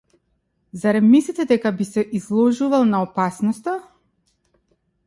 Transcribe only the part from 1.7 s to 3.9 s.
би се изложувал на опасноста?